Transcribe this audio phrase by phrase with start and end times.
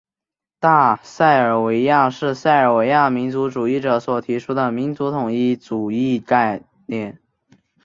[0.59, 7.21] 大塞尔维亚是塞尔维亚民族主义者所提出的民族统一主义概念。